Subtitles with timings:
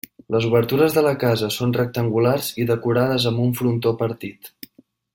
[0.35, 4.55] Les obertures de la casa són rectangulars i decorades amb un frontó partit.